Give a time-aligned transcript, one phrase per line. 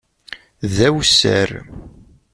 [0.75, 1.49] D awessar.